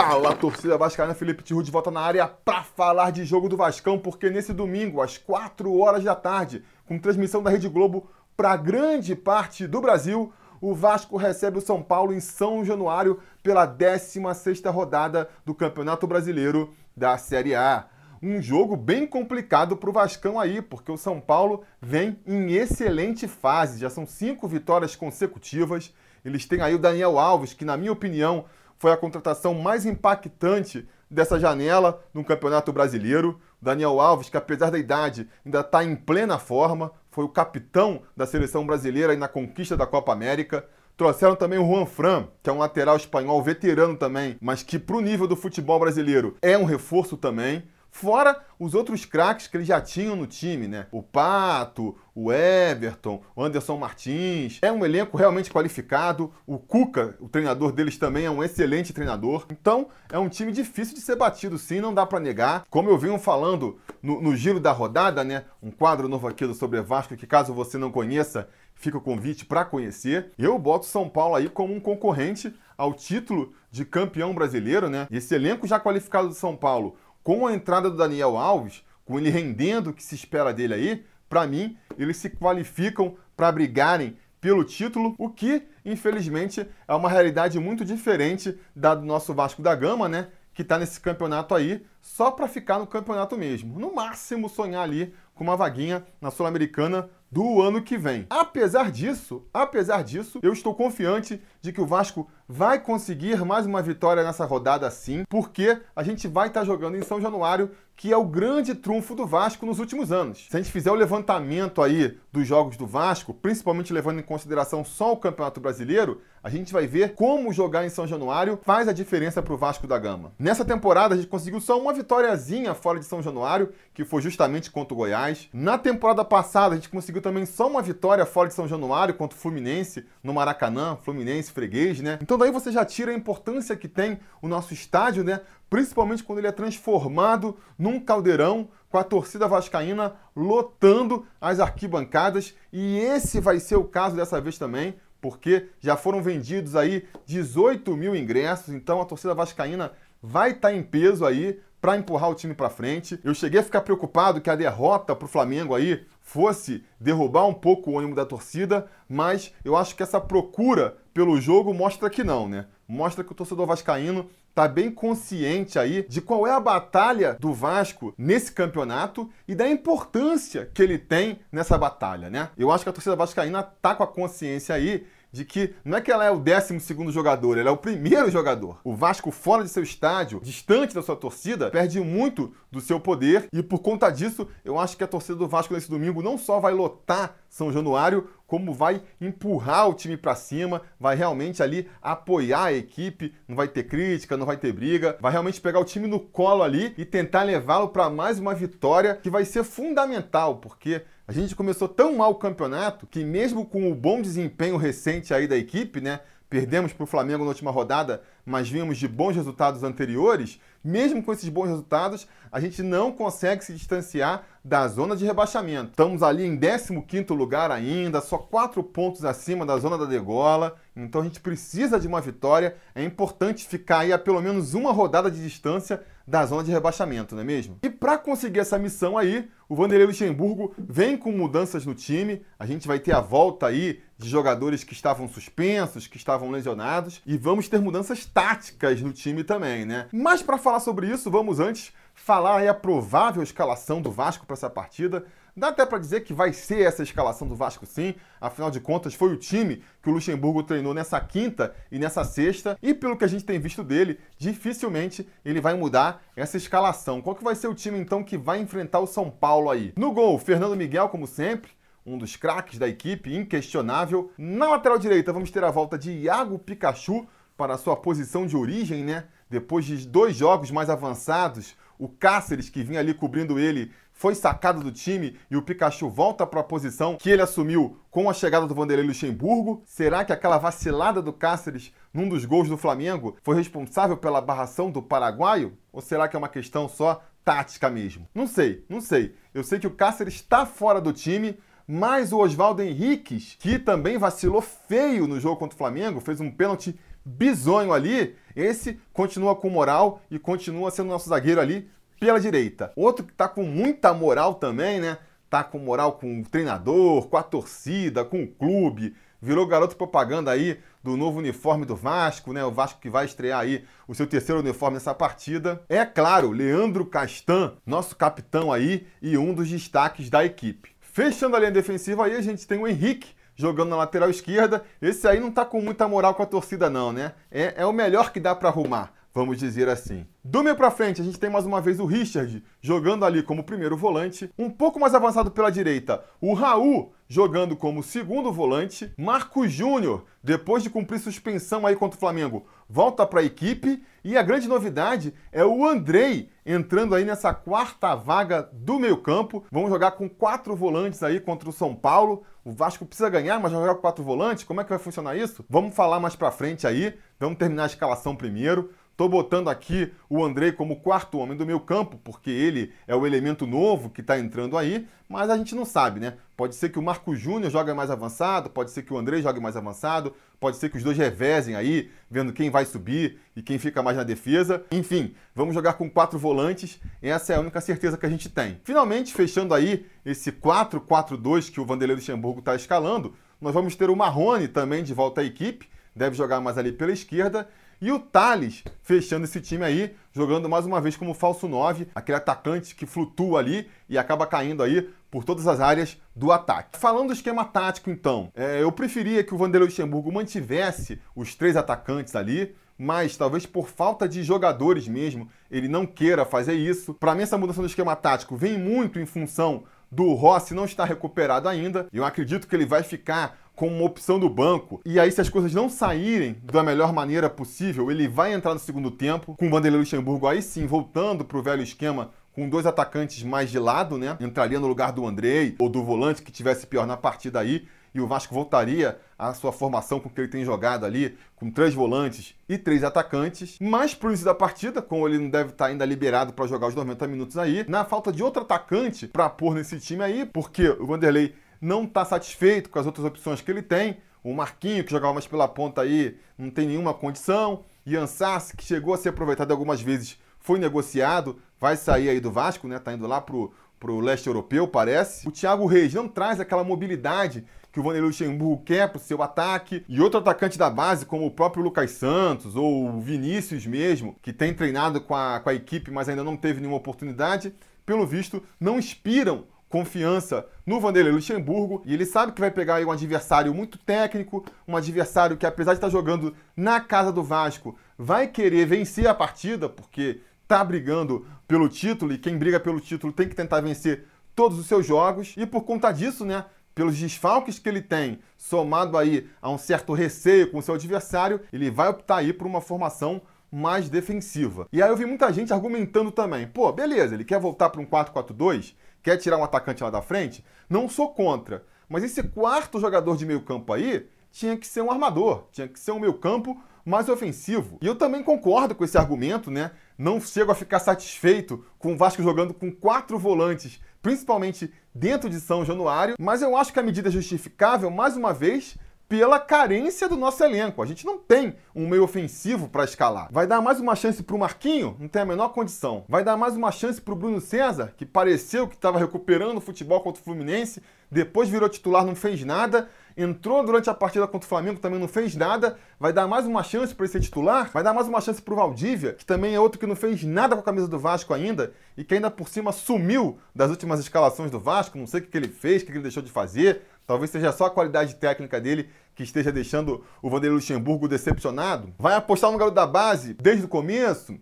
Fala, 0.00 0.32
torcida 0.32 0.78
vascaína, 0.78 1.12
Felipe 1.12 1.42
Tiru 1.42 1.60
de 1.60 1.72
volta 1.72 1.90
na 1.90 2.00
área 2.00 2.28
para 2.28 2.62
falar 2.62 3.10
de 3.10 3.24
jogo 3.24 3.48
do 3.48 3.56
Vascão, 3.56 3.98
porque 3.98 4.30
nesse 4.30 4.52
domingo, 4.52 5.02
às 5.02 5.18
4 5.18 5.76
horas 5.76 6.04
da 6.04 6.14
tarde, 6.14 6.62
com 6.86 7.00
transmissão 7.00 7.42
da 7.42 7.50
Rede 7.50 7.68
Globo 7.68 8.08
para 8.36 8.56
grande 8.56 9.16
parte 9.16 9.66
do 9.66 9.80
Brasil, 9.80 10.32
o 10.60 10.72
Vasco 10.72 11.16
recebe 11.16 11.58
o 11.58 11.60
São 11.60 11.82
Paulo 11.82 12.14
em 12.14 12.20
São 12.20 12.64
Januário 12.64 13.18
pela 13.42 13.66
16ª 13.66 14.70
rodada 14.70 15.28
do 15.44 15.52
Campeonato 15.52 16.06
Brasileiro 16.06 16.72
da 16.96 17.18
Série 17.18 17.56
A. 17.56 17.86
Um 18.22 18.40
jogo 18.40 18.76
bem 18.76 19.04
complicado 19.04 19.76
para 19.76 19.90
o 19.90 19.92
Vascão 19.92 20.38
aí, 20.38 20.62
porque 20.62 20.92
o 20.92 20.96
São 20.96 21.20
Paulo 21.20 21.64
vem 21.82 22.20
em 22.24 22.52
excelente 22.52 23.26
fase. 23.26 23.80
Já 23.80 23.90
são 23.90 24.06
cinco 24.06 24.46
vitórias 24.46 24.94
consecutivas. 24.94 25.92
Eles 26.24 26.46
têm 26.46 26.60
aí 26.60 26.76
o 26.76 26.78
Daniel 26.78 27.18
Alves, 27.18 27.52
que 27.52 27.64
na 27.64 27.76
minha 27.76 27.92
opinião 27.92 28.44
foi 28.78 28.92
a 28.92 28.96
contratação 28.96 29.54
mais 29.54 29.84
impactante 29.84 30.86
dessa 31.10 31.38
janela 31.38 32.02
no 32.12 32.24
Campeonato 32.24 32.72
Brasileiro. 32.72 33.40
Daniel 33.60 34.00
Alves, 34.00 34.30
que 34.30 34.36
apesar 34.36 34.70
da 34.70 34.78
idade 34.78 35.28
ainda 35.44 35.60
está 35.60 35.82
em 35.82 35.96
plena 35.96 36.38
forma, 36.38 36.92
foi 37.10 37.24
o 37.24 37.28
capitão 37.28 38.02
da 38.16 38.26
seleção 38.26 38.64
brasileira 38.64 39.16
na 39.16 39.26
conquista 39.26 39.76
da 39.76 39.86
Copa 39.86 40.12
América. 40.12 40.64
Trouxeram 40.96 41.36
também 41.36 41.58
o 41.58 41.66
Juan 41.66 41.86
Fran, 41.86 42.28
que 42.42 42.50
é 42.50 42.52
um 42.52 42.58
lateral 42.58 42.96
espanhol 42.96 43.42
veterano 43.42 43.96
também, 43.96 44.36
mas 44.40 44.62
que 44.62 44.78
para 44.78 44.96
o 44.96 45.00
nível 45.00 45.26
do 45.26 45.36
futebol 45.36 45.78
brasileiro 45.78 46.36
é 46.42 46.56
um 46.58 46.64
reforço 46.64 47.16
também. 47.16 47.64
Fora 48.00 48.40
os 48.60 48.74
outros 48.74 49.04
craques 49.04 49.48
que 49.48 49.56
eles 49.56 49.66
já 49.66 49.80
tinham 49.80 50.14
no 50.14 50.24
time, 50.24 50.68
né? 50.68 50.86
O 50.92 51.02
Pato, 51.02 51.96
o 52.14 52.32
Everton, 52.32 53.20
o 53.34 53.42
Anderson 53.42 53.76
Martins. 53.76 54.60
É 54.62 54.70
um 54.70 54.84
elenco 54.84 55.16
realmente 55.16 55.50
qualificado. 55.50 56.32
O 56.46 56.60
Cuca, 56.60 57.16
o 57.18 57.28
treinador 57.28 57.72
deles 57.72 57.98
também 57.98 58.24
é 58.24 58.30
um 58.30 58.40
excelente 58.40 58.92
treinador. 58.92 59.46
Então, 59.50 59.88
é 60.12 60.18
um 60.18 60.28
time 60.28 60.52
difícil 60.52 60.94
de 60.94 61.00
ser 61.00 61.16
batido, 61.16 61.58
sim, 61.58 61.80
não 61.80 61.92
dá 61.92 62.06
para 62.06 62.20
negar. 62.20 62.62
Como 62.70 62.88
eu 62.88 62.96
venho 62.96 63.18
falando 63.18 63.80
no, 64.00 64.22
no, 64.22 64.36
giro 64.36 64.60
da 64.60 64.70
rodada, 64.70 65.24
né? 65.24 65.46
Um 65.60 65.72
quadro 65.72 66.08
novo 66.08 66.28
aqui 66.28 66.46
do 66.46 66.54
Sobre 66.54 66.80
Vasco 66.80 67.16
que 67.16 67.26
caso 67.26 67.52
você 67.52 67.76
não 67.76 67.90
conheça, 67.90 68.48
fica 68.76 68.96
o 68.96 69.00
convite 69.00 69.44
para 69.44 69.64
conhecer. 69.64 70.30
Eu 70.38 70.56
boto 70.56 70.86
São 70.86 71.08
Paulo 71.08 71.34
aí 71.34 71.48
como 71.48 71.74
um 71.74 71.80
concorrente 71.80 72.54
ao 72.76 72.94
título 72.94 73.52
de 73.72 73.84
campeão 73.84 74.32
brasileiro, 74.32 74.88
né? 74.88 75.08
Esse 75.10 75.34
elenco 75.34 75.66
já 75.66 75.80
qualificado 75.80 76.28
do 76.28 76.34
São 76.34 76.56
Paulo 76.56 76.96
com 77.28 77.46
a 77.46 77.52
entrada 77.52 77.90
do 77.90 77.96
Daniel 77.98 78.38
Alves, 78.38 78.82
com 79.04 79.18
ele 79.18 79.28
rendendo 79.28 79.90
o 79.90 79.92
que 79.92 80.02
se 80.02 80.14
espera 80.14 80.50
dele 80.50 80.72
aí, 80.72 81.04
para 81.28 81.46
mim, 81.46 81.76
eles 81.98 82.16
se 82.16 82.30
qualificam 82.30 83.18
para 83.36 83.52
brigarem 83.52 84.16
pelo 84.40 84.64
título, 84.64 85.14
o 85.18 85.28
que, 85.28 85.62
infelizmente, 85.84 86.66
é 86.88 86.94
uma 86.94 87.10
realidade 87.10 87.60
muito 87.60 87.84
diferente 87.84 88.58
da 88.74 88.94
do 88.94 89.04
nosso 89.04 89.34
Vasco 89.34 89.60
da 89.60 89.74
Gama, 89.74 90.08
né? 90.08 90.28
Que 90.54 90.62
está 90.62 90.78
nesse 90.78 90.98
campeonato 91.02 91.54
aí 91.54 91.84
só 92.00 92.30
para 92.30 92.48
ficar 92.48 92.78
no 92.78 92.86
campeonato 92.86 93.36
mesmo. 93.36 93.78
No 93.78 93.94
máximo, 93.94 94.48
sonhar 94.48 94.82
ali 94.82 95.12
com 95.34 95.44
uma 95.44 95.54
vaguinha 95.54 96.06
na 96.22 96.30
Sul-Americana 96.30 97.10
do 97.30 97.60
ano 97.60 97.82
que 97.82 97.98
vem. 97.98 98.26
Apesar 98.30 98.90
disso, 98.90 99.46
apesar 99.52 100.02
disso, 100.02 100.38
eu 100.42 100.52
estou 100.54 100.74
confiante 100.74 101.42
de 101.68 101.72
que 101.72 101.80
o 101.80 101.86
Vasco 101.86 102.26
vai 102.48 102.80
conseguir 102.80 103.44
mais 103.44 103.66
uma 103.66 103.82
vitória 103.82 104.24
nessa 104.24 104.46
rodada 104.46 104.90
sim, 104.90 105.22
porque 105.28 105.78
a 105.94 106.02
gente 106.02 106.26
vai 106.26 106.48
estar 106.48 106.64
jogando 106.64 106.96
em 106.96 107.02
São 107.02 107.20
Januário, 107.20 107.70
que 107.94 108.12
é 108.12 108.16
o 108.16 108.24
grande 108.24 108.74
trunfo 108.74 109.14
do 109.14 109.26
Vasco 109.26 109.66
nos 109.66 109.78
últimos 109.80 110.10
anos. 110.10 110.46
Se 110.48 110.56
a 110.56 110.60
gente 110.60 110.72
fizer 110.72 110.90
o 110.90 110.94
levantamento 110.94 111.82
aí 111.82 112.16
dos 112.32 112.46
jogos 112.46 112.76
do 112.76 112.86
Vasco, 112.86 113.34
principalmente 113.34 113.92
levando 113.92 114.20
em 114.20 114.22
consideração 114.22 114.84
só 114.84 115.12
o 115.12 115.16
Campeonato 115.16 115.60
Brasileiro, 115.60 116.22
a 116.42 116.48
gente 116.48 116.72
vai 116.72 116.86
ver 116.86 117.14
como 117.14 117.52
jogar 117.52 117.84
em 117.84 117.88
São 117.90 118.06
Januário 118.06 118.60
faz 118.62 118.86
a 118.86 118.92
diferença 118.92 119.42
para 119.42 119.52
o 119.52 119.58
Vasco 119.58 119.88
da 119.88 119.98
Gama. 119.98 120.32
Nessa 120.38 120.64
temporada 120.64 121.14
a 121.14 121.16
gente 121.16 121.26
conseguiu 121.26 121.60
só 121.60 121.78
uma 121.78 121.92
vitóriazinha 121.92 122.72
fora 122.72 123.00
de 123.00 123.04
São 123.04 123.20
Januário, 123.20 123.72
que 123.92 124.04
foi 124.04 124.22
justamente 124.22 124.70
contra 124.70 124.94
o 124.94 124.96
Goiás. 124.96 125.48
Na 125.52 125.76
temporada 125.76 126.24
passada 126.24 126.74
a 126.74 126.76
gente 126.76 126.88
conseguiu 126.88 127.20
também 127.20 127.44
só 127.44 127.66
uma 127.66 127.82
vitória 127.82 128.24
fora 128.24 128.48
de 128.48 128.54
São 128.54 128.68
Januário 128.68 129.14
contra 129.14 129.36
o 129.36 129.40
Fluminense 129.40 130.06
no 130.22 130.32
Maracanã, 130.32 130.96
Fluminense 131.02 131.52
freguês, 131.58 132.00
né? 132.00 132.20
Então 132.22 132.38
daí 132.38 132.52
você 132.52 132.70
já 132.70 132.84
tira 132.84 133.10
a 133.10 133.14
importância 133.14 133.74
que 133.74 133.88
tem 133.88 134.20
o 134.40 134.46
nosso 134.46 134.72
estádio, 134.72 135.24
né? 135.24 135.40
Principalmente 135.68 136.22
quando 136.22 136.38
ele 136.38 136.46
é 136.46 136.52
transformado 136.52 137.56
num 137.76 137.98
caldeirão 137.98 138.68
com 138.88 138.96
a 138.96 139.02
torcida 139.02 139.48
vascaína 139.48 140.14
lotando 140.36 141.26
as 141.40 141.58
arquibancadas, 141.58 142.54
e 142.72 142.98
esse 142.98 143.40
vai 143.40 143.58
ser 143.58 143.74
o 143.74 143.84
caso 143.84 144.14
dessa 144.14 144.40
vez 144.40 144.56
também 144.56 144.94
porque 145.20 145.68
já 145.80 145.96
foram 145.96 146.22
vendidos 146.22 146.76
aí 146.76 147.04
18 147.26 147.96
mil 147.96 148.14
ingressos, 148.14 148.72
então 148.72 149.00
a 149.00 149.04
torcida 149.04 149.34
vascaína 149.34 149.90
vai 150.22 150.50
estar 150.50 150.68
tá 150.68 150.74
em 150.74 150.82
peso 150.82 151.26
aí 151.26 151.58
para 151.80 151.96
empurrar 151.96 152.30
o 152.30 152.34
time 152.34 152.54
para 152.54 152.70
frente. 152.70 153.18
Eu 153.22 153.34
cheguei 153.34 153.60
a 153.60 153.64
ficar 153.64 153.82
preocupado 153.82 154.40
que 154.40 154.50
a 154.50 154.56
derrota 154.56 155.14
para 155.14 155.26
o 155.26 155.28
Flamengo 155.28 155.74
aí 155.74 156.04
fosse 156.20 156.84
derrubar 157.00 157.46
um 157.46 157.54
pouco 157.54 157.90
o 157.90 157.98
ânimo 157.98 158.14
da 158.14 158.26
torcida, 158.26 158.86
mas 159.08 159.52
eu 159.64 159.76
acho 159.76 159.96
que 159.96 160.02
essa 160.02 160.20
procura 160.20 160.98
pelo 161.14 161.40
jogo 161.40 161.72
mostra 161.72 162.10
que 162.10 162.22
não, 162.22 162.48
né? 162.48 162.66
Mostra 162.86 163.24
que 163.24 163.32
o 163.32 163.34
torcedor 163.34 163.66
vascaíno 163.66 164.28
tá 164.54 164.66
bem 164.66 164.90
consciente 164.90 165.78
aí 165.78 166.04
de 166.08 166.20
qual 166.20 166.46
é 166.46 166.50
a 166.50 166.60
batalha 166.60 167.36
do 167.38 167.52
Vasco 167.52 168.12
nesse 168.18 168.50
campeonato 168.50 169.30
e 169.46 169.54
da 169.54 169.68
importância 169.68 170.68
que 170.74 170.82
ele 170.82 170.98
tem 170.98 171.38
nessa 171.52 171.78
batalha, 171.78 172.28
né? 172.28 172.50
Eu 172.58 172.70
acho 172.70 172.84
que 172.84 172.90
a 172.90 172.92
torcida 172.92 173.14
vascaína 173.14 173.62
tá 173.62 173.94
com 173.94 174.02
a 174.02 174.06
consciência 174.06 174.74
aí 174.74 175.06
de 175.38 175.44
que 175.44 175.72
não 175.84 175.96
é 175.96 176.00
que 176.00 176.10
ela 176.10 176.24
é 176.24 176.30
o 176.30 176.38
12 176.38 177.12
jogador, 177.12 177.56
ela 177.56 177.68
é 177.68 177.72
o 177.72 177.76
primeiro 177.76 178.28
jogador. 178.30 178.80
O 178.82 178.94
Vasco, 178.94 179.30
fora 179.30 179.62
de 179.62 179.70
seu 179.70 179.82
estádio, 179.82 180.40
distante 180.42 180.94
da 180.94 181.02
sua 181.02 181.14
torcida, 181.14 181.70
perde 181.70 182.00
muito 182.00 182.52
do 182.72 182.80
seu 182.80 182.98
poder 182.98 183.48
e 183.52 183.62
por 183.62 183.78
conta 183.78 184.10
disso, 184.10 184.48
eu 184.64 184.78
acho 184.78 184.96
que 184.96 185.04
a 185.04 185.08
torcida 185.08 185.36
do 185.36 185.48
Vasco 185.48 185.72
nesse 185.72 185.88
domingo 185.88 186.22
não 186.22 186.36
só 186.36 186.58
vai 186.58 186.74
lotar 186.74 187.36
São 187.48 187.72
Januário, 187.72 188.28
como 188.48 188.72
vai 188.72 189.02
empurrar 189.20 189.88
o 189.88 189.94
time 189.94 190.16
para 190.16 190.34
cima, 190.34 190.82
vai 190.98 191.14
realmente 191.14 191.62
ali 191.62 191.88
apoiar 192.02 192.64
a 192.64 192.72
equipe, 192.72 193.34
não 193.46 193.54
vai 193.54 193.68
ter 193.68 193.84
crítica, 193.84 194.36
não 194.36 194.46
vai 194.46 194.56
ter 194.56 194.72
briga, 194.72 195.16
vai 195.20 195.30
realmente 195.30 195.60
pegar 195.60 195.78
o 195.78 195.84
time 195.84 196.08
no 196.08 196.18
colo 196.18 196.62
ali 196.62 196.94
e 196.98 197.04
tentar 197.04 197.42
levá-lo 197.42 197.88
para 197.90 198.10
mais 198.10 198.40
uma 198.40 198.54
vitória 198.54 199.14
que 199.22 199.30
vai 199.30 199.44
ser 199.44 199.62
fundamental, 199.62 200.56
porque 200.56 201.02
a 201.28 201.32
gente 201.32 201.54
começou 201.54 201.86
tão 201.86 202.16
mal 202.16 202.30
o 202.30 202.36
campeonato 202.36 203.06
que 203.06 203.22
mesmo 203.22 203.66
com 203.66 203.92
o 203.92 203.94
bom 203.94 204.22
desempenho 204.22 204.78
recente 204.78 205.34
aí 205.34 205.46
da 205.46 205.58
equipe, 205.58 206.00
né? 206.00 206.20
Perdemos 206.48 206.94
para 206.94 207.04
o 207.04 207.06
Flamengo 207.06 207.44
na 207.44 207.50
última 207.50 207.70
rodada, 207.70 208.22
mas 208.46 208.70
vimos 208.70 208.96
de 208.96 209.06
bons 209.06 209.36
resultados 209.36 209.82
anteriores. 209.82 210.58
Mesmo 210.82 211.22
com 211.22 211.30
esses 211.30 211.50
bons 211.50 211.68
resultados, 211.68 212.26
a 212.50 212.58
gente 212.58 212.82
não 212.82 213.12
consegue 213.12 213.62
se 213.62 213.74
distanciar 213.74 214.46
da 214.64 214.86
zona 214.88 215.16
de 215.16 215.24
rebaixamento. 215.24 215.90
Estamos 215.90 216.22
ali 216.22 216.44
em 216.44 216.58
15º 216.58 217.34
lugar 217.34 217.70
ainda, 217.70 218.20
só 218.20 218.38
4 218.38 218.82
pontos 218.82 219.24
acima 219.24 219.64
da 219.64 219.78
zona 219.78 219.96
da 219.96 220.04
degola. 220.04 220.76
Então 220.96 221.20
a 221.20 221.24
gente 221.24 221.40
precisa 221.40 221.98
de 221.98 222.06
uma 222.06 222.20
vitória. 222.20 222.76
É 222.94 223.02
importante 223.02 223.66
ficar 223.66 224.00
aí 224.00 224.12
a 224.12 224.18
pelo 224.18 224.40
menos 224.40 224.74
uma 224.74 224.92
rodada 224.92 225.30
de 225.30 225.42
distância 225.42 226.02
da 226.26 226.44
zona 226.44 226.62
de 226.62 226.70
rebaixamento, 226.70 227.34
não 227.34 227.40
é 227.40 227.44
mesmo? 227.44 227.78
E 227.82 227.88
para 227.88 228.18
conseguir 228.18 228.58
essa 228.58 228.78
missão 228.78 229.16
aí, 229.16 229.48
o 229.66 229.74
Vanderlei 229.74 230.06
Luxemburgo 230.06 230.74
vem 230.76 231.16
com 231.16 231.32
mudanças 231.32 231.86
no 231.86 231.94
time. 231.94 232.42
A 232.58 232.66
gente 232.66 232.86
vai 232.86 232.98
ter 232.98 233.12
a 233.12 233.20
volta 233.20 233.66
aí 233.66 234.02
de 234.18 234.28
jogadores 234.28 234.84
que 234.84 234.92
estavam 234.92 235.26
suspensos, 235.26 236.06
que 236.06 236.18
estavam 236.18 236.50
lesionados 236.50 237.22
e 237.24 237.38
vamos 237.38 237.66
ter 237.68 237.80
mudanças 237.80 238.26
táticas 238.26 239.00
no 239.00 239.12
time 239.12 239.42
também, 239.42 239.86
né? 239.86 240.06
Mas 240.12 240.42
para 240.42 240.58
falar 240.58 240.80
sobre 240.80 241.06
isso, 241.06 241.30
vamos 241.30 241.60
antes 241.60 241.94
falar 242.18 242.58
aí 242.58 242.68
a 242.68 242.74
provável 242.74 243.42
escalação 243.42 244.02
do 244.02 244.10
Vasco 244.10 244.44
para 244.44 244.54
essa 244.54 244.68
partida. 244.68 245.24
Dá 245.56 245.68
até 245.68 245.86
para 245.86 245.98
dizer 245.98 246.20
que 246.20 246.34
vai 246.34 246.52
ser 246.52 246.82
essa 246.82 247.02
escalação 247.02 247.48
do 247.48 247.56
Vasco 247.56 247.86
sim, 247.86 248.14
afinal 248.40 248.70
de 248.70 248.80
contas 248.80 249.14
foi 249.14 249.32
o 249.32 249.36
time 249.36 249.82
que 250.02 250.08
o 250.08 250.12
Luxemburgo 250.12 250.62
treinou 250.62 250.94
nessa 250.94 251.20
quinta 251.20 251.74
e 251.90 251.98
nessa 251.98 252.22
sexta, 252.24 252.78
e 252.82 252.92
pelo 252.94 253.16
que 253.16 253.24
a 253.24 253.28
gente 253.28 253.44
tem 253.44 253.58
visto 253.58 253.82
dele, 253.82 254.20
dificilmente 254.36 255.28
ele 255.44 255.60
vai 255.60 255.74
mudar 255.74 256.22
essa 256.36 256.56
escalação. 256.56 257.20
Qual 257.20 257.34
que 257.34 257.42
vai 257.42 257.54
ser 257.54 257.68
o 257.68 257.74
time 257.74 257.98
então 257.98 258.22
que 258.22 258.36
vai 258.36 258.60
enfrentar 258.60 259.00
o 259.00 259.06
São 259.06 259.30
Paulo 259.30 259.70
aí? 259.70 259.92
No 259.96 260.12
gol, 260.12 260.38
Fernando 260.38 260.76
Miguel 260.76 261.08
como 261.08 261.26
sempre, 261.26 261.70
um 262.04 262.18
dos 262.18 262.36
craques 262.36 262.78
da 262.78 262.88
equipe, 262.88 263.34
inquestionável. 263.34 264.30
Na 264.36 264.68
lateral 264.68 264.98
direita 264.98 265.32
vamos 265.32 265.50
ter 265.50 265.64
a 265.64 265.70
volta 265.70 265.98
de 265.98 266.12
Iago 266.12 266.58
Pikachu 266.58 267.26
para 267.56 267.74
a 267.74 267.78
sua 267.78 267.96
posição 267.96 268.46
de 268.46 268.56
origem, 268.56 269.02
né? 269.02 269.24
Depois 269.50 269.84
de 269.84 270.06
dois 270.06 270.36
jogos 270.36 270.70
mais 270.70 270.88
avançados, 270.88 271.74
o 271.98 272.08
Cáceres, 272.08 272.68
que 272.68 272.82
vinha 272.82 273.00
ali 273.00 273.12
cobrindo 273.12 273.58
ele, 273.58 273.90
foi 274.18 274.34
sacado 274.34 274.82
do 274.82 274.90
time 274.90 275.36
e 275.48 275.56
o 275.56 275.62
Pikachu 275.62 276.08
volta 276.10 276.44
para 276.46 276.60
a 276.60 276.64
posição 276.64 277.16
que 277.16 277.30
ele 277.30 277.40
assumiu 277.40 277.98
com 278.10 278.28
a 278.28 278.34
chegada 278.34 278.66
do 278.66 278.74
Vanderlei 278.74 279.06
Luxemburgo? 279.06 279.82
Será 279.86 280.24
que 280.24 280.32
aquela 280.32 280.58
vacilada 280.58 281.22
do 281.22 281.32
Cáceres 281.32 281.94
num 282.12 282.28
dos 282.28 282.44
gols 282.44 282.68
do 282.68 282.76
Flamengo 282.76 283.36
foi 283.42 283.54
responsável 283.54 284.16
pela 284.16 284.40
barração 284.40 284.90
do 284.90 285.00
paraguaio? 285.00 285.78
Ou 285.92 286.00
será 286.00 286.26
que 286.26 286.34
é 286.34 286.38
uma 286.38 286.48
questão 286.48 286.88
só 286.88 287.22
tática 287.44 287.88
mesmo? 287.88 288.28
Não 288.34 288.48
sei, 288.48 288.84
não 288.88 289.00
sei. 289.00 289.36
Eu 289.54 289.62
sei 289.62 289.78
que 289.78 289.86
o 289.86 289.94
Cáceres 289.94 290.34
está 290.34 290.66
fora 290.66 291.00
do 291.00 291.12
time, 291.12 291.56
mas 291.86 292.32
o 292.32 292.38
Oswaldo 292.38 292.82
Henriques, 292.82 293.56
que 293.58 293.78
também 293.78 294.18
vacilou 294.18 294.60
feio 294.60 295.26
no 295.28 295.38
jogo 295.38 295.56
contra 295.56 295.74
o 295.76 295.78
Flamengo, 295.78 296.20
fez 296.20 296.40
um 296.40 296.50
pênalti 296.50 296.98
bizonho 297.28 297.92
ali, 297.92 298.34
esse 298.56 298.98
continua 299.12 299.54
com 299.54 299.68
moral 299.68 300.22
e 300.30 300.38
continua 300.38 300.90
sendo 300.90 301.08
nosso 301.08 301.28
zagueiro 301.28 301.60
ali 301.60 301.88
pela 302.18 302.40
direita. 302.40 302.92
Outro 302.96 303.24
que 303.24 303.32
tá 303.32 303.46
com 303.46 303.62
muita 303.62 304.14
moral 304.14 304.54
também, 304.54 305.00
né? 305.00 305.18
Tá 305.50 305.62
com 305.62 305.78
moral 305.78 306.12
com 306.12 306.40
o 306.40 306.44
treinador, 306.44 307.28
com 307.28 307.36
a 307.36 307.42
torcida, 307.42 308.24
com 308.24 308.42
o 308.42 308.48
clube. 308.48 309.14
Virou 309.40 309.66
garoto 309.66 309.96
propaganda 309.96 310.50
aí 310.50 310.80
do 311.02 311.16
novo 311.16 311.38
uniforme 311.38 311.86
do 311.86 311.94
Vasco, 311.94 312.52
né? 312.52 312.64
O 312.64 312.72
Vasco 312.72 313.00
que 313.00 313.08
vai 313.08 313.24
estrear 313.24 313.60
aí 313.60 313.84
o 314.06 314.14
seu 314.14 314.26
terceiro 314.26 314.60
uniforme 314.60 314.94
nessa 314.94 315.14
partida. 315.14 315.82
É 315.88 316.04
claro, 316.04 316.50
Leandro 316.50 317.06
Castan, 317.06 317.74
nosso 317.86 318.16
capitão 318.16 318.72
aí 318.72 319.06
e 319.22 319.38
um 319.38 319.54
dos 319.54 319.68
destaques 319.68 320.28
da 320.28 320.44
equipe. 320.44 320.90
Fechando 321.00 321.56
a 321.56 321.60
linha 321.60 321.70
defensiva 321.70 322.24
aí, 322.24 322.34
a 322.34 322.42
gente 322.42 322.66
tem 322.66 322.78
o 322.78 322.86
Henrique, 322.86 323.34
jogando 323.58 323.90
na 323.90 323.96
lateral 323.96 324.30
esquerda. 324.30 324.82
Esse 325.02 325.26
aí 325.28 325.40
não 325.40 325.50
tá 325.50 325.64
com 325.64 325.82
muita 325.82 326.08
moral 326.08 326.34
com 326.34 326.42
a 326.42 326.46
torcida, 326.46 326.88
não, 326.88 327.12
né? 327.12 327.32
É, 327.50 327.74
é 327.82 327.84
o 327.84 327.92
melhor 327.92 328.32
que 328.32 328.40
dá 328.40 328.54
para 328.54 328.70
arrumar 328.70 329.17
vamos 329.38 329.56
dizer 329.56 329.88
assim. 329.88 330.26
Do 330.42 330.64
meio 330.64 330.74
para 330.74 330.90
frente, 330.90 331.20
a 331.20 331.24
gente 331.24 331.38
tem 331.38 331.48
mais 331.48 331.64
uma 331.64 331.80
vez 331.80 332.00
o 332.00 332.06
Richard 332.06 332.60
jogando 332.82 333.24
ali 333.24 333.40
como 333.40 333.62
primeiro 333.62 333.96
volante, 333.96 334.50
um 334.58 334.68
pouco 334.68 334.98
mais 334.98 335.14
avançado 335.14 335.48
pela 335.48 335.70
direita, 335.70 336.24
o 336.40 336.54
Raul 336.54 337.12
jogando 337.28 337.76
como 337.76 338.02
segundo 338.02 338.50
volante, 338.50 339.12
Marco 339.16 339.68
Júnior, 339.68 340.24
depois 340.42 340.82
de 340.82 340.90
cumprir 340.90 341.20
suspensão 341.20 341.86
aí 341.86 341.94
contra 341.94 342.16
o 342.16 342.20
Flamengo, 342.20 342.66
volta 342.88 343.24
para 343.24 343.40
a 343.40 343.44
equipe 343.44 344.02
e 344.24 344.36
a 344.36 344.42
grande 344.42 344.66
novidade 344.66 345.32
é 345.52 345.64
o 345.64 345.86
Andrei 345.86 346.50
entrando 346.66 347.14
aí 347.14 347.24
nessa 347.24 347.54
quarta 347.54 348.14
vaga 348.16 348.68
do 348.72 348.98
meio-campo. 348.98 349.64
Vamos 349.70 349.88
jogar 349.88 350.12
com 350.12 350.28
quatro 350.28 350.74
volantes 350.74 351.22
aí 351.22 351.38
contra 351.38 351.68
o 351.68 351.72
São 351.72 351.94
Paulo. 351.94 352.42
O 352.64 352.72
Vasco 352.72 353.06
precisa 353.06 353.30
ganhar, 353.30 353.58
mas 353.58 353.72
jogar 353.72 353.94
com 353.94 354.02
quatro 354.02 354.22
volantes. 354.22 354.64
Como 354.64 354.80
é 354.80 354.84
que 354.84 354.90
vai 354.90 354.98
funcionar 354.98 355.36
isso? 355.36 355.64
Vamos 355.68 355.94
falar 355.94 356.20
mais 356.20 356.36
para 356.36 356.50
frente 356.50 356.86
aí. 356.86 357.14
Vamos 357.40 357.58
terminar 357.58 357.84
a 357.84 357.86
escalação 357.86 358.36
primeiro. 358.36 358.90
Estou 359.18 359.28
botando 359.28 359.66
aqui 359.66 360.12
o 360.30 360.44
Andrei 360.44 360.70
como 360.70 361.00
quarto 361.00 361.38
homem 361.38 361.56
do 361.56 361.66
meu 361.66 361.80
campo, 361.80 362.20
porque 362.22 362.50
ele 362.50 362.92
é 363.04 363.16
o 363.16 363.26
elemento 363.26 363.66
novo 363.66 364.10
que 364.10 364.20
está 364.20 364.38
entrando 364.38 364.78
aí, 364.78 365.08
mas 365.28 365.50
a 365.50 365.56
gente 365.56 365.74
não 365.74 365.84
sabe, 365.84 366.20
né? 366.20 366.34
Pode 366.56 366.76
ser 366.76 366.88
que 366.88 367.00
o 367.00 367.02
Marco 367.02 367.34
Júnior 367.34 367.68
jogue 367.68 367.92
mais 367.92 368.12
avançado, 368.12 368.70
pode 368.70 368.92
ser 368.92 369.02
que 369.02 369.12
o 369.12 369.18
Andrei 369.18 369.42
jogue 369.42 369.58
mais 369.58 369.76
avançado, 369.76 370.32
pode 370.60 370.76
ser 370.76 370.88
que 370.88 370.96
os 370.96 371.02
dois 371.02 371.18
revezem 371.18 371.74
aí, 371.74 372.12
vendo 372.30 372.52
quem 372.52 372.70
vai 372.70 372.84
subir 372.84 373.40
e 373.56 373.60
quem 373.60 373.76
fica 373.76 374.04
mais 374.04 374.16
na 374.16 374.22
defesa. 374.22 374.84
Enfim, 374.92 375.34
vamos 375.52 375.74
jogar 375.74 375.94
com 375.94 376.08
quatro 376.08 376.38
volantes, 376.38 377.00
essa 377.20 377.54
é 377.54 377.56
a 377.56 377.60
única 377.60 377.80
certeza 377.80 378.16
que 378.16 378.24
a 378.24 378.30
gente 378.30 378.48
tem. 378.48 378.80
Finalmente, 378.84 379.34
fechando 379.34 379.74
aí 379.74 380.06
esse 380.24 380.52
4-4-2 380.52 381.72
que 381.72 381.80
o 381.80 381.84
Vanderlei 381.84 382.14
Luxemburgo 382.14 382.60
está 382.60 382.76
escalando, 382.76 383.34
nós 383.60 383.74
vamos 383.74 383.96
ter 383.96 384.10
o 384.10 384.14
Marrone 384.14 384.68
também 384.68 385.02
de 385.02 385.12
volta 385.12 385.40
à 385.40 385.44
equipe, 385.44 385.88
deve 386.14 386.36
jogar 386.36 386.60
mais 386.60 386.78
ali 386.78 386.92
pela 386.92 387.10
esquerda, 387.10 387.68
e 388.00 388.12
o 388.12 388.18
Thales 388.18 388.84
fechando 389.02 389.44
esse 389.44 389.60
time 389.60 389.84
aí, 389.84 390.14
jogando 390.32 390.68
mais 390.68 390.86
uma 390.86 391.00
vez 391.00 391.16
como 391.16 391.34
falso 391.34 391.66
9, 391.66 392.08
aquele 392.14 392.38
atacante 392.38 392.94
que 392.94 393.06
flutua 393.06 393.58
ali 393.58 393.88
e 394.08 394.16
acaba 394.16 394.46
caindo 394.46 394.82
aí 394.82 395.10
por 395.30 395.44
todas 395.44 395.66
as 395.66 395.80
áreas 395.80 396.16
do 396.34 396.52
ataque. 396.52 396.98
Falando 396.98 397.28
do 397.28 397.32
esquema 397.32 397.64
tático, 397.64 398.10
então, 398.10 398.52
é, 398.54 398.82
eu 398.82 398.92
preferia 398.92 399.42
que 399.42 399.54
o 399.54 399.58
Vanderlei 399.58 399.88
Luxemburgo 399.88 400.32
mantivesse 400.32 401.20
os 401.34 401.54
três 401.54 401.76
atacantes 401.76 402.36
ali, 402.36 402.74
mas 402.96 403.36
talvez 403.36 403.66
por 403.66 403.88
falta 403.88 404.28
de 404.28 404.42
jogadores 404.42 405.06
mesmo, 405.06 405.48
ele 405.70 405.88
não 405.88 406.06
queira 406.06 406.44
fazer 406.44 406.74
isso. 406.74 407.14
Para 407.14 407.34
mim, 407.34 407.42
essa 407.42 407.58
mudança 407.58 407.80
do 407.80 407.86
esquema 407.86 408.16
tático 408.16 408.56
vem 408.56 408.78
muito 408.78 409.18
em 409.18 409.26
função 409.26 409.84
do 410.10 410.32
Rossi 410.32 410.74
não 410.74 410.84
estar 410.84 411.04
recuperado 411.04 411.68
ainda. 411.68 412.06
Eu 412.12 412.24
acredito 412.24 412.66
que 412.66 412.74
ele 412.74 412.86
vai 412.86 413.02
ficar 413.02 413.58
como 413.78 413.94
uma 413.94 414.04
opção 414.06 414.40
do 414.40 414.50
banco. 414.50 415.00
E 415.06 415.20
aí, 415.20 415.30
se 415.30 415.40
as 415.40 415.48
coisas 415.48 415.72
não 415.72 415.88
saírem 415.88 416.56
da 416.64 416.82
melhor 416.82 417.12
maneira 417.12 417.48
possível, 417.48 418.10
ele 418.10 418.26
vai 418.26 418.52
entrar 418.52 418.74
no 418.74 418.80
segundo 418.80 419.08
tempo, 419.08 419.54
com 419.56 419.68
o 419.68 419.70
Vanderlei 419.70 420.00
Luxemburgo 420.00 420.48
aí 420.48 420.60
sim, 420.60 420.84
voltando 420.84 421.44
para 421.44 421.56
o 421.56 421.62
velho 421.62 421.80
esquema 421.80 422.32
com 422.52 422.68
dois 422.68 422.86
atacantes 422.86 423.44
mais 423.44 423.70
de 423.70 423.78
lado, 423.78 424.18
né? 424.18 424.36
Entraria 424.40 424.80
no 424.80 424.88
lugar 424.88 425.12
do 425.12 425.24
Andrei 425.24 425.76
ou 425.78 425.88
do 425.88 426.02
volante 426.02 426.42
que 426.42 426.50
tivesse 426.50 426.88
pior 426.88 427.06
na 427.06 427.16
partida 427.16 427.60
aí. 427.60 427.86
E 428.12 428.20
o 428.20 428.26
Vasco 428.26 428.52
voltaria 428.52 429.16
à 429.38 429.54
sua 429.54 429.70
formação 429.70 430.18
com 430.18 430.28
que 430.28 430.40
ele 430.40 430.48
tem 430.48 430.64
jogado 430.64 431.06
ali, 431.06 431.38
com 431.54 431.70
três 431.70 431.94
volantes 431.94 432.56
e 432.68 432.76
três 432.76 433.04
atacantes. 433.04 433.76
Mas 433.80 434.12
pro 434.12 434.30
início 434.30 434.44
da 434.44 434.54
partida, 434.54 435.00
como 435.00 435.28
ele 435.28 435.38
não 435.38 435.50
deve 435.50 435.70
estar 435.70 435.86
ainda 435.86 436.04
liberado 436.04 436.52
para 436.52 436.66
jogar 436.66 436.88
os 436.88 436.96
90 436.96 437.28
minutos 437.28 437.56
aí, 437.56 437.84
na 437.86 438.04
falta 438.04 438.32
de 438.32 438.42
outro 438.42 438.62
atacante 438.62 439.28
para 439.28 439.48
pôr 439.48 439.72
nesse 439.72 440.00
time 440.00 440.24
aí, 440.24 440.44
porque 440.44 440.88
o 440.88 441.06
Vanderlei 441.06 441.54
não 441.80 442.04
está 442.04 442.24
satisfeito 442.24 442.90
com 442.90 442.98
as 442.98 443.06
outras 443.06 443.24
opções 443.24 443.60
que 443.60 443.70
ele 443.70 443.82
tem. 443.82 444.18
O 444.42 444.54
Marquinho, 444.54 445.04
que 445.04 445.10
jogava 445.10 445.32
mais 445.32 445.46
pela 445.46 445.68
ponta 445.68 446.02
aí, 446.02 446.36
não 446.56 446.70
tem 446.70 446.86
nenhuma 446.86 447.12
condição. 447.12 447.84
Ian 448.06 448.26
Sassi, 448.26 448.76
que 448.76 448.84
chegou 448.84 449.14
a 449.14 449.18
ser 449.18 449.30
aproveitado 449.30 449.70
algumas 449.70 450.00
vezes, 450.00 450.38
foi 450.58 450.78
negociado, 450.78 451.60
vai 451.78 451.96
sair 451.96 452.28
aí 452.28 452.40
do 452.40 452.50
Vasco, 452.50 452.88
né? 452.88 452.98
Tá 452.98 453.12
indo 453.12 453.26
lá 453.26 453.40
pro, 453.40 453.72
para 453.98 454.12
o 454.12 454.20
leste 454.20 454.46
europeu, 454.46 454.86
parece. 454.86 455.46
O 455.46 455.50
Thiago 455.50 455.86
Reis 455.86 456.14
não 456.14 456.28
traz 456.28 456.60
aquela 456.60 456.84
mobilidade 456.84 457.64
que 457.90 457.98
o 457.98 458.02
Vanderlei 458.02 458.28
Luxemburgo 458.28 458.82
quer 458.84 459.08
para 459.08 459.18
o 459.18 459.20
seu 459.20 459.42
ataque. 459.42 460.04
E 460.08 460.20
outro 460.20 460.38
atacante 460.38 460.78
da 460.78 460.88
base, 460.88 461.26
como 461.26 461.46
o 461.46 461.50
próprio 461.50 461.82
Lucas 461.82 462.12
Santos 462.12 462.76
ou 462.76 463.08
o 463.08 463.20
Vinícius 463.20 463.86
mesmo, 463.86 464.36
que 464.42 464.52
tem 464.52 464.72
treinado 464.72 465.20
com 465.20 465.34
a, 465.34 465.60
com 465.60 465.70
a 465.70 465.74
equipe, 465.74 466.10
mas 466.10 466.28
ainda 466.28 466.44
não 466.44 466.56
teve 466.56 466.80
nenhuma 466.80 466.98
oportunidade, 466.98 467.74
pelo 468.06 468.26
visto, 468.26 468.62
não 468.80 468.98
inspiram 468.98 469.64
confiança 469.88 470.66
no 470.84 471.00
Vanderlei 471.00 471.32
Luxemburgo 471.32 472.02
e 472.04 472.12
ele 472.12 472.26
sabe 472.26 472.52
que 472.52 472.60
vai 472.60 472.70
pegar 472.70 473.04
um 473.04 473.10
adversário 473.10 473.74
muito 473.74 473.98
técnico, 473.98 474.64
um 474.86 474.96
adversário 474.96 475.56
que 475.56 475.66
apesar 475.66 475.92
de 475.92 475.98
estar 475.98 476.10
jogando 476.10 476.54
na 476.76 477.00
casa 477.00 477.32
do 477.32 477.42
Vasco, 477.42 477.96
vai 478.16 478.46
querer 478.48 478.86
vencer 478.86 479.26
a 479.26 479.34
partida, 479.34 479.88
porque 479.88 480.40
está 480.62 480.84
brigando 480.84 481.46
pelo 481.66 481.88
título 481.88 482.32
e 482.32 482.38
quem 482.38 482.58
briga 482.58 482.78
pelo 482.78 483.00
título 483.00 483.32
tem 483.32 483.48
que 483.48 483.54
tentar 483.54 483.80
vencer 483.80 484.26
todos 484.54 484.78
os 484.78 484.86
seus 484.86 485.06
jogos 485.06 485.54
e 485.56 485.64
por 485.64 485.84
conta 485.84 486.12
disso, 486.12 486.44
né, 486.44 486.64
pelos 486.94 487.16
desfalques 487.16 487.78
que 487.78 487.88
ele 487.88 488.02
tem, 488.02 488.40
somado 488.56 489.16
aí 489.16 489.48
a 489.62 489.70
um 489.70 489.78
certo 489.78 490.12
receio 490.12 490.70
com 490.70 490.78
o 490.78 490.82
seu 490.82 490.94
adversário, 490.94 491.60
ele 491.72 491.90
vai 491.90 492.08
optar 492.08 492.38
aí 492.38 492.52
por 492.52 492.66
uma 492.66 492.80
formação 492.80 493.40
mais 493.70 494.08
defensiva. 494.08 494.88
E 494.92 495.02
aí 495.02 495.08
eu 495.08 495.16
vi 495.16 495.24
muita 495.24 495.52
gente 495.52 495.72
argumentando 495.72 496.32
também, 496.32 496.66
pô, 496.66 496.90
beleza, 496.92 497.34
ele 497.34 497.44
quer 497.44 497.60
voltar 497.60 497.90
para 497.90 498.00
um 498.00 498.06
4-4-2, 498.06 498.94
quer 499.28 499.36
tirar 499.36 499.58
um 499.58 499.64
atacante 499.64 500.02
lá 500.02 500.08
da 500.08 500.22
frente, 500.22 500.64
não 500.88 501.06
sou 501.06 501.34
contra. 501.34 501.84
Mas 502.08 502.24
esse 502.24 502.42
quarto 502.42 502.98
jogador 502.98 503.36
de 503.36 503.44
meio 503.44 503.60
campo 503.60 503.92
aí 503.92 504.26
tinha 504.50 504.74
que 504.74 504.86
ser 504.86 505.02
um 505.02 505.10
armador, 505.10 505.66
tinha 505.70 505.86
que 505.86 506.00
ser 506.00 506.12
um 506.12 506.18
meio 506.18 506.32
campo 506.32 506.80
mais 507.04 507.28
ofensivo. 507.28 507.98
E 508.00 508.06
eu 508.06 508.14
também 508.14 508.42
concordo 508.42 508.94
com 508.94 509.04
esse 509.04 509.18
argumento, 509.18 509.70
né? 509.70 509.90
Não 510.16 510.40
chego 510.40 510.72
a 510.72 510.74
ficar 510.74 510.98
satisfeito 510.98 511.84
com 511.98 512.14
o 512.14 512.16
Vasco 512.16 512.42
jogando 512.42 512.72
com 512.72 512.90
quatro 512.90 513.38
volantes, 513.38 514.00
principalmente 514.22 514.90
dentro 515.14 515.50
de 515.50 515.60
São 515.60 515.84
Januário, 515.84 516.34
mas 516.40 516.62
eu 516.62 516.74
acho 516.74 516.90
que 516.90 516.98
a 516.98 517.02
medida 517.02 517.28
é 517.28 517.32
justificável, 517.32 518.10
mais 518.10 518.34
uma 518.34 518.54
vez, 518.54 518.96
pela 519.28 519.60
carência 519.60 520.28
do 520.28 520.36
nosso 520.36 520.64
elenco. 520.64 521.02
A 521.02 521.06
gente 521.06 521.26
não 521.26 521.38
tem 521.38 521.74
um 521.94 522.08
meio 522.08 522.24
ofensivo 522.24 522.88
para 522.88 523.04
escalar. 523.04 523.48
Vai 523.52 523.66
dar 523.66 523.82
mais 523.82 524.00
uma 524.00 524.16
chance 524.16 524.42
para 524.42 524.56
o 524.56 524.58
Marquinho? 524.58 525.16
Não 525.20 525.28
tem 525.28 525.42
a 525.42 525.44
menor 525.44 525.68
condição. 525.68 526.24
Vai 526.28 526.42
dar 526.42 526.56
mais 526.56 526.74
uma 526.74 526.90
chance 526.90 527.20
para 527.20 527.34
o 527.34 527.36
Bruno 527.36 527.60
César, 527.60 528.14
que 528.16 528.24
pareceu 528.24 528.88
que 528.88 528.94
estava 528.94 529.18
recuperando 529.18 529.76
o 529.76 529.82
futebol 529.82 530.20
contra 530.22 530.40
o 530.40 530.44
Fluminense, 530.44 531.02
depois 531.30 531.68
virou 531.68 531.88
titular, 531.88 532.24
não 532.24 532.34
fez 532.34 532.64
nada. 532.64 533.08
Entrou 533.36 533.84
durante 533.84 534.10
a 534.10 534.14
partida 534.14 534.46
contra 534.48 534.66
o 534.66 534.68
Flamengo, 534.68 534.98
também 534.98 535.20
não 535.20 535.28
fez 535.28 535.54
nada. 535.54 535.96
Vai 536.18 536.32
dar 536.32 536.48
mais 536.48 536.66
uma 536.66 536.82
chance 536.82 537.14
para 537.14 537.24
ele 537.24 537.32
ser 537.32 537.40
titular. 537.40 537.90
Vai 537.92 538.02
dar 538.02 538.12
mais 538.14 538.26
uma 538.26 538.40
chance 538.40 538.60
para 538.60 538.74
o 538.74 538.76
Valdívia, 538.76 539.34
que 539.34 539.44
também 539.44 539.74
é 539.74 539.80
outro 539.80 540.00
que 540.00 540.06
não 540.06 540.16
fez 540.16 540.42
nada 540.42 540.74
com 540.74 540.80
a 540.80 540.84
camisa 540.84 541.06
do 541.06 541.18
Vasco 541.18 541.52
ainda 541.52 541.92
e 542.16 542.24
que 542.24 542.34
ainda 542.34 542.50
por 542.50 542.68
cima 542.68 542.90
sumiu 542.92 543.58
das 543.74 543.90
últimas 543.90 544.18
escalações 544.18 544.70
do 544.70 544.80
Vasco. 544.80 545.18
Não 545.18 545.26
sei 545.26 545.40
o 545.40 545.42
que 545.44 545.56
ele 545.56 545.68
fez, 545.68 546.02
o 546.02 546.06
que 546.06 546.12
ele 546.12 546.20
deixou 546.20 546.42
de 546.42 546.50
fazer. 546.50 547.02
Talvez 547.28 547.50
seja 547.50 547.70
só 547.72 547.84
a 547.84 547.90
qualidade 547.90 548.36
técnica 548.36 548.80
dele 548.80 549.10
que 549.34 549.42
esteja 549.42 549.70
deixando 549.70 550.24
o 550.40 550.48
Vanderlei 550.48 550.76
Luxemburgo 550.76 551.28
decepcionado. 551.28 552.10
Vai 552.18 552.34
apostar 552.34 552.72
no 552.72 552.78
garoto 552.78 552.94
da 552.94 553.06
base 553.06 553.52
desde 553.52 553.84
o 553.84 553.88
começo. 553.88 554.58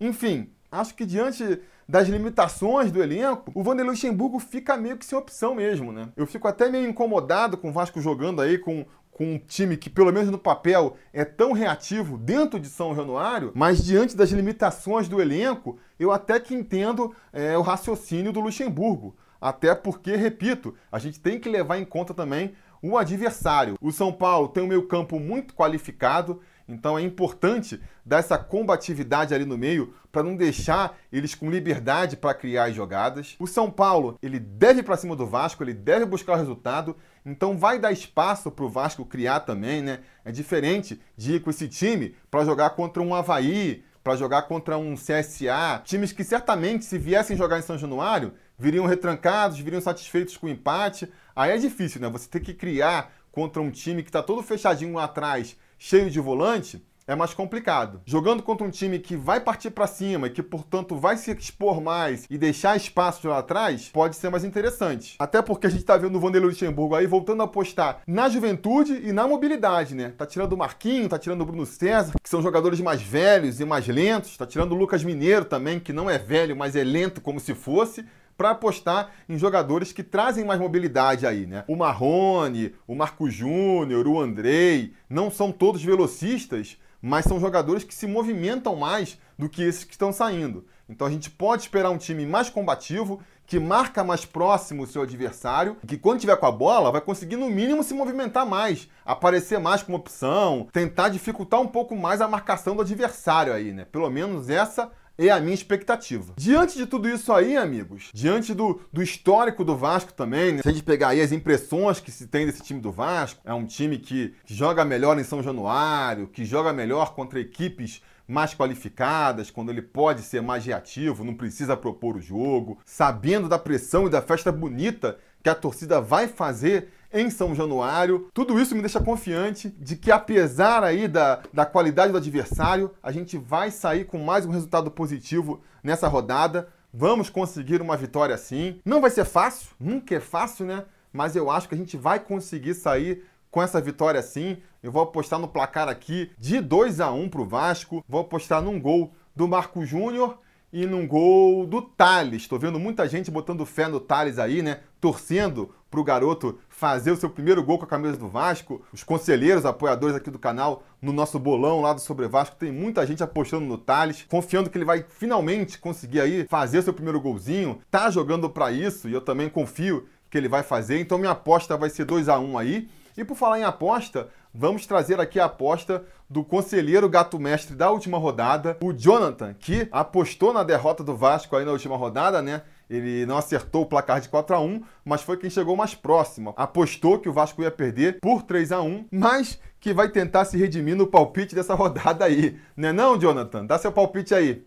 Enfim, 0.00 0.50
acho 0.68 0.96
que 0.96 1.06
diante 1.06 1.60
das 1.88 2.08
limitações 2.08 2.90
do 2.90 3.00
elenco, 3.00 3.52
o 3.54 3.62
Vanderlei 3.62 3.92
Luxemburgo 3.92 4.40
fica 4.40 4.76
meio 4.76 4.98
que 4.98 5.04
sem 5.04 5.16
opção 5.16 5.54
mesmo, 5.54 5.92
né? 5.92 6.08
Eu 6.16 6.26
fico 6.26 6.48
até 6.48 6.68
meio 6.68 6.88
incomodado 6.88 7.56
com 7.56 7.68
o 7.68 7.72
Vasco 7.72 8.00
jogando 8.00 8.42
aí 8.42 8.58
com 8.58 8.84
com 9.12 9.34
um 9.34 9.38
time 9.38 9.76
que, 9.76 9.90
pelo 9.90 10.10
menos 10.10 10.30
no 10.30 10.38
papel, 10.38 10.96
é 11.12 11.22
tão 11.22 11.52
reativo 11.52 12.16
dentro 12.16 12.58
de 12.58 12.66
São 12.66 12.96
Januário, 12.96 13.52
mas 13.54 13.84
diante 13.84 14.16
das 14.16 14.30
limitações 14.30 15.06
do 15.06 15.20
elenco, 15.20 15.78
eu 16.00 16.10
até 16.10 16.40
que 16.40 16.54
entendo 16.54 17.14
é, 17.30 17.56
o 17.58 17.60
raciocínio 17.60 18.32
do 18.32 18.40
Luxemburgo. 18.40 19.14
Até 19.42 19.74
porque, 19.74 20.14
repito, 20.14 20.72
a 20.90 21.00
gente 21.00 21.18
tem 21.18 21.40
que 21.40 21.48
levar 21.48 21.76
em 21.76 21.84
conta 21.84 22.14
também 22.14 22.54
o 22.80 22.96
adversário. 22.96 23.76
O 23.80 23.90
São 23.90 24.12
Paulo 24.12 24.46
tem 24.46 24.62
um 24.62 24.68
meio-campo 24.68 25.18
muito 25.18 25.52
qualificado, 25.52 26.40
então 26.68 26.96
é 26.96 27.02
importante 27.02 27.80
dar 28.06 28.18
essa 28.18 28.38
combatividade 28.38 29.34
ali 29.34 29.44
no 29.44 29.58
meio 29.58 29.94
para 30.12 30.22
não 30.22 30.36
deixar 30.36 30.96
eles 31.12 31.34
com 31.34 31.50
liberdade 31.50 32.16
para 32.16 32.34
criar 32.34 32.66
as 32.66 32.74
jogadas. 32.76 33.34
O 33.40 33.48
São 33.48 33.68
Paulo, 33.68 34.16
ele 34.22 34.38
deve 34.38 34.78
ir 34.78 34.82
para 34.84 34.96
cima 34.96 35.16
do 35.16 35.26
Vasco, 35.26 35.64
ele 35.64 35.74
deve 35.74 36.06
buscar 36.06 36.34
o 36.34 36.38
resultado, 36.38 36.96
então 37.26 37.58
vai 37.58 37.80
dar 37.80 37.90
espaço 37.90 38.48
para 38.48 38.64
o 38.64 38.68
Vasco 38.68 39.04
criar 39.04 39.40
também, 39.40 39.82
né? 39.82 40.00
É 40.24 40.30
diferente 40.30 41.00
de 41.16 41.34
ir 41.34 41.40
com 41.40 41.50
esse 41.50 41.66
time 41.66 42.14
para 42.30 42.44
jogar 42.44 42.70
contra 42.70 43.02
um 43.02 43.12
Havaí, 43.12 43.82
para 44.04 44.16
jogar 44.16 44.42
contra 44.42 44.76
um 44.76 44.94
CSA, 44.94 45.80
times 45.84 46.12
que 46.12 46.24
certamente 46.24 46.84
se 46.84 46.98
viessem 46.98 47.36
jogar 47.36 47.58
em 47.58 47.62
São 47.62 47.78
Januário, 47.78 48.34
viriam 48.62 48.86
retrancados, 48.86 49.58
viriam 49.58 49.80
satisfeitos 49.80 50.36
com 50.36 50.46
o 50.46 50.50
empate. 50.50 51.12
Aí 51.34 51.50
é 51.50 51.58
difícil, 51.58 52.00
né? 52.00 52.08
Você 52.08 52.28
ter 52.28 52.40
que 52.40 52.54
criar 52.54 53.12
contra 53.32 53.60
um 53.60 53.70
time 53.70 54.02
que 54.02 54.08
está 54.08 54.22
todo 54.22 54.42
fechadinho 54.42 54.94
lá 54.94 55.04
atrás, 55.04 55.56
cheio 55.76 56.08
de 56.08 56.20
volante, 56.20 56.80
é 57.06 57.16
mais 57.16 57.34
complicado. 57.34 58.00
Jogando 58.06 58.42
contra 58.42 58.64
um 58.64 58.70
time 58.70 59.00
que 59.00 59.16
vai 59.16 59.40
partir 59.40 59.70
para 59.70 59.88
cima 59.88 60.28
e 60.28 60.30
que, 60.30 60.42
portanto, 60.42 60.94
vai 60.94 61.16
se 61.16 61.32
expor 61.32 61.80
mais 61.80 62.26
e 62.30 62.38
deixar 62.38 62.76
espaço 62.76 63.26
lá 63.26 63.38
atrás, 63.38 63.88
pode 63.92 64.14
ser 64.14 64.30
mais 64.30 64.44
interessante. 64.44 65.16
Até 65.18 65.42
porque 65.42 65.66
a 65.66 65.70
gente 65.70 65.84
tá 65.84 65.96
vendo 65.96 66.16
o 66.16 66.20
Vanderlei 66.20 66.50
Luxemburgo 66.50 66.94
aí 66.94 67.06
voltando 67.06 67.40
a 67.40 67.46
apostar 67.46 68.02
na 68.06 68.28
juventude 68.28 69.00
e 69.02 69.12
na 69.12 69.26
mobilidade, 69.26 69.94
né? 69.96 70.12
Tá 70.16 70.24
tirando 70.24 70.52
o 70.52 70.56
Marquinho, 70.56 71.08
tá 71.08 71.18
tirando 71.18 71.40
o 71.40 71.46
Bruno 71.46 71.66
César, 71.66 72.12
que 72.22 72.28
são 72.28 72.40
jogadores 72.40 72.80
mais 72.80 73.02
velhos 73.02 73.58
e 73.58 73.64
mais 73.64 73.88
lentos, 73.88 74.36
tá 74.36 74.46
tirando 74.46 74.72
o 74.72 74.76
Lucas 74.76 75.02
Mineiro 75.02 75.44
também, 75.44 75.80
que 75.80 75.92
não 75.92 76.08
é 76.08 76.18
velho, 76.18 76.56
mas 76.56 76.76
é 76.76 76.84
lento 76.84 77.20
como 77.20 77.40
se 77.40 77.54
fosse 77.54 78.04
para 78.42 78.50
apostar 78.50 79.12
em 79.28 79.38
jogadores 79.38 79.92
que 79.92 80.02
trazem 80.02 80.44
mais 80.44 80.58
mobilidade 80.58 81.24
aí, 81.24 81.46
né? 81.46 81.62
O 81.68 81.76
Marrone, 81.76 82.74
o 82.88 82.94
Marco 82.96 83.30
Júnior, 83.30 84.08
o 84.08 84.20
Andrei, 84.20 84.94
não 85.08 85.30
são 85.30 85.52
todos 85.52 85.80
velocistas, 85.80 86.76
mas 87.00 87.24
são 87.24 87.38
jogadores 87.38 87.84
que 87.84 87.94
se 87.94 88.04
movimentam 88.04 88.74
mais 88.74 89.16
do 89.38 89.48
que 89.48 89.62
esses 89.62 89.84
que 89.84 89.92
estão 89.92 90.12
saindo. 90.12 90.66
Então 90.88 91.06
a 91.06 91.10
gente 91.10 91.30
pode 91.30 91.62
esperar 91.62 91.90
um 91.90 91.96
time 91.96 92.26
mais 92.26 92.50
combativo, 92.50 93.20
que 93.46 93.60
marca 93.60 94.02
mais 94.02 94.24
próximo 94.24 94.82
o 94.82 94.86
seu 94.88 95.02
adversário, 95.02 95.76
que 95.86 95.96
quando 95.96 96.18
tiver 96.18 96.36
com 96.36 96.46
a 96.46 96.50
bola 96.50 96.90
vai 96.90 97.00
conseguir 97.00 97.36
no 97.36 97.48
mínimo 97.48 97.84
se 97.84 97.94
movimentar 97.94 98.44
mais, 98.44 98.88
aparecer 99.04 99.60
mais 99.60 99.84
como 99.84 99.98
opção, 99.98 100.66
tentar 100.72 101.10
dificultar 101.10 101.60
um 101.60 101.68
pouco 101.68 101.94
mais 101.94 102.20
a 102.20 102.26
marcação 102.26 102.74
do 102.74 102.82
adversário 102.82 103.52
aí, 103.52 103.72
né? 103.72 103.84
Pelo 103.84 104.10
menos 104.10 104.50
essa 104.50 104.90
é 105.18 105.30
a 105.30 105.40
minha 105.40 105.54
expectativa. 105.54 106.32
Diante 106.36 106.76
de 106.76 106.86
tudo 106.86 107.08
isso 107.08 107.32
aí, 107.32 107.56
amigos, 107.56 108.10
diante 108.12 108.54
do, 108.54 108.80
do 108.92 109.02
histórico 109.02 109.64
do 109.64 109.76
Vasco 109.76 110.12
também, 110.12 110.52
né? 110.52 110.62
se 110.62 110.68
a 110.68 110.72
gente 110.72 110.84
pegar 110.84 111.08
aí 111.08 111.20
as 111.20 111.32
impressões 111.32 112.00
que 112.00 112.10
se 112.10 112.26
tem 112.26 112.46
desse 112.46 112.62
time 112.62 112.80
do 112.80 112.90
Vasco, 112.90 113.40
é 113.44 113.52
um 113.52 113.66
time 113.66 113.98
que, 113.98 114.34
joga 114.46 114.84
melhor 114.84 115.18
em 115.18 115.24
São 115.24 115.42
Januário, 115.42 116.28
que 116.28 116.44
joga 116.44 116.72
melhor 116.72 117.14
contra 117.14 117.40
equipes 117.40 118.02
mais 118.26 118.54
qualificadas, 118.54 119.50
quando 119.50 119.70
ele 119.70 119.82
pode 119.82 120.22
ser 120.22 120.40
mais 120.40 120.64
reativo, 120.64 121.24
não 121.24 121.34
precisa 121.34 121.76
propor 121.76 122.16
o 122.16 122.20
jogo, 122.20 122.78
sabendo 122.84 123.48
da 123.48 123.58
pressão 123.58 124.06
e 124.06 124.10
da 124.10 124.22
festa 124.22 124.50
bonita 124.50 125.18
que 125.42 125.50
a 125.50 125.54
torcida 125.54 126.00
vai 126.00 126.28
fazer 126.28 126.88
em 127.12 127.30
São 127.30 127.54
Januário. 127.54 128.28
Tudo 128.32 128.58
isso 128.60 128.74
me 128.74 128.80
deixa 128.80 129.00
confiante 129.00 129.68
de 129.68 129.96
que, 129.96 130.10
apesar 130.10 130.82
aí 130.82 131.06
da, 131.06 131.40
da 131.52 131.66
qualidade 131.66 132.12
do 132.12 132.18
adversário, 132.18 132.90
a 133.02 133.12
gente 133.12 133.36
vai 133.36 133.70
sair 133.70 134.04
com 134.04 134.18
mais 134.18 134.46
um 134.46 134.50
resultado 134.50 134.90
positivo 134.90 135.60
nessa 135.82 136.08
rodada. 136.08 136.68
Vamos 136.92 137.30
conseguir 137.30 137.80
uma 137.80 137.96
vitória 137.96 138.36
sim. 138.36 138.80
Não 138.84 139.00
vai 139.00 139.10
ser 139.10 139.24
fácil, 139.24 139.68
nunca 139.78 140.14
é 140.14 140.20
fácil, 140.20 140.66
né? 140.66 140.84
Mas 141.12 141.36
eu 141.36 141.50
acho 141.50 141.68
que 141.68 141.74
a 141.74 141.78
gente 141.78 141.96
vai 141.96 142.18
conseguir 142.18 142.74
sair 142.74 143.24
com 143.50 143.62
essa 143.62 143.80
vitória 143.80 144.22
sim. 144.22 144.56
Eu 144.82 144.90
vou 144.90 145.02
apostar 145.02 145.38
no 145.38 145.46
placar 145.46 145.88
aqui 145.88 146.30
de 146.38 146.60
2 146.60 147.00
a 147.00 147.12
1 147.12 147.28
para 147.28 147.40
o 147.42 147.46
Vasco. 147.46 148.04
Vou 148.08 148.22
apostar 148.22 148.62
num 148.62 148.80
gol 148.80 149.12
do 149.36 149.46
Marco 149.46 149.84
Júnior 149.84 150.38
e 150.72 150.86
num 150.86 151.06
gol 151.06 151.66
do 151.66 151.82
Thales. 151.82 152.42
Estou 152.42 152.58
vendo 152.58 152.80
muita 152.80 153.06
gente 153.06 153.30
botando 153.30 153.66
fé 153.66 153.86
no 153.88 154.00
Thales 154.00 154.38
aí, 154.38 154.62
né? 154.62 154.80
Torcendo 155.00 155.74
para 155.92 156.00
o 156.00 156.04
garoto 156.04 156.58
fazer 156.70 157.10
o 157.10 157.16
seu 157.16 157.28
primeiro 157.28 157.62
gol 157.62 157.78
com 157.78 157.84
a 157.84 157.88
camisa 157.88 158.16
do 158.16 158.26
Vasco. 158.26 158.82
Os 158.90 159.04
conselheiros, 159.04 159.66
apoiadores 159.66 160.16
aqui 160.16 160.30
do 160.30 160.38
canal, 160.38 160.82
no 161.02 161.12
nosso 161.12 161.38
bolão 161.38 161.82
lá 161.82 161.92
do 161.92 162.00
Sobre 162.00 162.26
Vasco, 162.26 162.56
tem 162.56 162.72
muita 162.72 163.06
gente 163.06 163.22
apostando 163.22 163.66
no 163.66 163.76
Thales, 163.76 164.24
confiando 164.26 164.70
que 164.70 164.78
ele 164.78 164.86
vai 164.86 165.04
finalmente 165.06 165.78
conseguir 165.78 166.22
aí 166.22 166.46
fazer 166.48 166.78
o 166.78 166.82
seu 166.82 166.94
primeiro 166.94 167.20
golzinho. 167.20 167.78
Tá 167.90 168.10
jogando 168.10 168.48
para 168.48 168.72
isso 168.72 169.06
e 169.06 169.12
eu 169.12 169.20
também 169.20 169.50
confio 169.50 170.08
que 170.30 170.38
ele 170.38 170.48
vai 170.48 170.62
fazer. 170.62 170.98
Então 170.98 171.18
minha 171.18 171.32
aposta 171.32 171.76
vai 171.76 171.90
ser 171.90 172.06
2 172.06 172.26
a 172.30 172.38
1 172.38 172.56
aí. 172.56 172.88
E 173.14 173.22
por 173.22 173.36
falar 173.36 173.60
em 173.60 173.64
aposta, 173.64 174.28
vamos 174.54 174.86
trazer 174.86 175.20
aqui 175.20 175.38
a 175.38 175.44
aposta 175.44 176.02
do 176.28 176.42
conselheiro 176.42 177.06
gato 177.10 177.38
mestre 177.38 177.76
da 177.76 177.90
última 177.90 178.16
rodada, 178.16 178.78
o 178.82 178.94
Jonathan, 178.94 179.52
que 179.52 179.86
apostou 179.92 180.54
na 180.54 180.62
derrota 180.62 181.04
do 181.04 181.14
Vasco 181.14 181.54
aí 181.54 181.66
na 181.66 181.72
última 181.72 181.98
rodada, 181.98 182.40
né? 182.40 182.62
Ele 182.92 183.24
não 183.24 183.38
acertou 183.38 183.82
o 183.82 183.86
placar 183.86 184.20
de 184.20 184.28
4 184.28 184.54
a 184.54 184.60
1 184.60 184.82
mas 185.02 185.22
foi 185.22 185.38
quem 185.38 185.48
chegou 185.48 185.74
mais 185.74 185.94
próximo. 185.94 186.52
Apostou 186.58 187.18
que 187.18 187.28
o 187.28 187.32
Vasco 187.32 187.62
ia 187.62 187.70
perder 187.70 188.20
por 188.20 188.42
3 188.42 188.70
a 188.70 188.82
1 188.82 189.06
mas 189.10 189.58
que 189.80 189.94
vai 189.94 190.10
tentar 190.10 190.44
se 190.44 190.58
redimir 190.58 190.94
no 190.94 191.06
palpite 191.06 191.54
dessa 191.54 191.74
rodada 191.74 192.26
aí. 192.26 192.60
Né 192.76 192.92
não, 192.92 193.18
Jonathan? 193.18 193.64
Dá 193.64 193.78
seu 193.78 193.90
palpite 193.90 194.34
aí. 194.34 194.66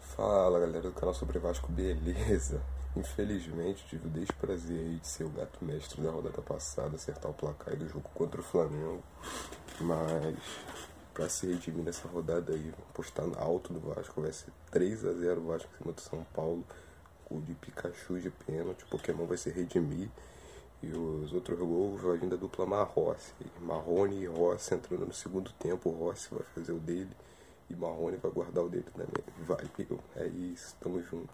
Fala 0.00 0.58
galera 0.58 0.80
do 0.80 0.92
canal 0.92 1.14
Sobre 1.14 1.38
Vasco, 1.38 1.70
beleza? 1.70 2.60
Infelizmente 2.96 3.86
tive 3.86 4.08
o 4.08 4.10
desprazer 4.10 4.76
aí 4.76 4.96
de 4.96 5.06
ser 5.06 5.22
o 5.22 5.28
gato 5.28 5.64
mestre 5.64 6.02
da 6.02 6.10
rodada 6.10 6.42
passada, 6.42 6.96
acertar 6.96 7.30
o 7.30 7.34
placar 7.34 7.76
do 7.76 7.88
jogo 7.88 8.10
contra 8.12 8.40
o 8.40 8.44
Flamengo. 8.44 9.04
Mas 9.80 10.36
pra 11.14 11.28
se 11.28 11.46
redimir 11.46 11.84
nessa 11.84 12.08
rodada 12.08 12.52
aí, 12.52 12.72
postar 12.92 13.24
alto 13.36 13.72
do 13.72 13.80
Vasco, 13.80 14.20
vai 14.20 14.32
ser 14.32 14.52
3 14.70 15.04
a 15.04 15.12
0 15.12 15.42
Vasco 15.42 15.68
em 15.74 15.78
cima 15.78 15.92
do 15.92 16.00
São 16.00 16.26
Paulo. 16.34 16.64
Gol 17.30 17.40
de 17.42 17.54
Pikachu 17.54 18.18
de 18.20 18.30
pênalti, 18.30 18.84
o 18.84 18.88
Pokémon 18.88 19.26
vai 19.26 19.36
se 19.36 19.50
redimir. 19.50 20.08
E 20.82 20.92
os 20.92 21.32
outros 21.32 21.58
gols 21.58 22.00
vai 22.00 22.16
vir 22.16 22.28
dupla 22.36 22.64
Marrossi. 22.64 23.32
Marrone 23.60 24.22
e 24.22 24.26
Rossi 24.26 24.74
entrando 24.74 25.06
no 25.06 25.12
segundo 25.12 25.50
tempo. 25.52 25.90
O 25.90 25.92
Rossi 25.92 26.28
vai 26.30 26.44
fazer 26.54 26.72
o 26.72 26.78
dele 26.78 27.10
e 27.68 27.74
Marrone 27.74 28.16
vai 28.16 28.30
guardar 28.30 28.64
o 28.64 28.68
dele 28.68 28.84
também. 28.92 29.08
Vai, 29.40 29.64
meu. 29.78 30.00
É 30.16 30.26
isso, 30.26 30.76
tamo 30.80 31.02
junto. 31.02 31.28